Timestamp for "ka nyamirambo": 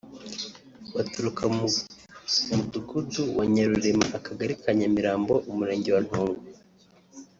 4.61-5.33